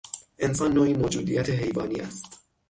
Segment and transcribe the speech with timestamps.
[0.39, 2.39] انسان نوعی موجودیت حیوانی است.